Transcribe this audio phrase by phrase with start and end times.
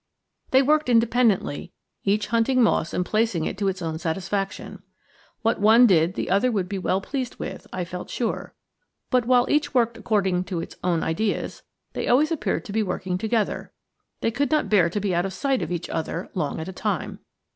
[0.49, 4.81] They worked independently, each hunting moss and placing it to its own satisfaction.
[5.43, 8.55] What one did the other would be well pleased with, I felt sure.
[9.11, 11.61] But while each worked according to its own ideas,
[11.93, 13.73] they always appeared to be working together;
[14.21, 16.73] they could not bear to be out of sight of each other long at a
[16.73, 17.19] time.